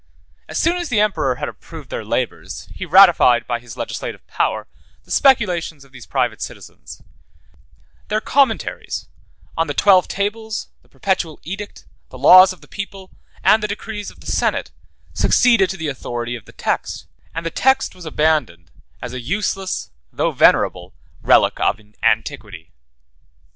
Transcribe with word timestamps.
As 0.49 0.57
soon 0.57 0.77
as 0.77 0.89
the 0.89 0.99
emperor 0.99 1.35
had 1.35 1.47
approved 1.47 1.91
their 1.91 2.03
labors, 2.03 2.67
he 2.73 2.87
ratified, 2.87 3.45
by 3.45 3.59
his 3.59 3.77
legislative 3.77 4.25
power, 4.25 4.67
the 5.03 5.11
speculations 5.11 5.85
of 5.85 5.91
these 5.91 6.07
private 6.07 6.41
citizens: 6.41 7.03
their 8.07 8.19
commentaries, 8.19 9.09
on 9.55 9.67
the 9.67 9.75
twelve 9.75 10.07
tables, 10.07 10.69
the 10.81 10.89
perpetual 10.89 11.39
edict, 11.43 11.85
the 12.09 12.17
laws 12.17 12.51
of 12.51 12.61
the 12.61 12.67
people, 12.67 13.11
and 13.43 13.61
the 13.61 13.67
decrees 13.67 14.09
of 14.09 14.21
the 14.21 14.31
senate, 14.31 14.71
succeeded 15.13 15.69
to 15.69 15.77
the 15.77 15.87
authority 15.89 16.35
of 16.35 16.45
the 16.45 16.51
text; 16.51 17.05
and 17.35 17.45
the 17.45 17.51
text 17.51 17.93
was 17.93 18.03
abandoned, 18.05 18.71
as 19.03 19.13
a 19.13 19.21
useless, 19.21 19.91
though 20.11 20.31
venerable, 20.31 20.95
relic 21.21 21.59
of 21.59 21.79
antiquity. 22.01 22.71